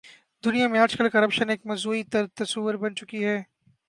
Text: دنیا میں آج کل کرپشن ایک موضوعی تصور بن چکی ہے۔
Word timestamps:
دنیا 0.43 0.67
میں 0.67 0.79
آج 0.79 0.95
کل 0.97 1.09
کرپشن 1.09 1.49
ایک 1.49 1.65
موضوعی 1.65 2.03
تصور 2.35 2.73
بن 2.73 2.95
چکی 2.95 3.23
ہے۔ 3.25 3.41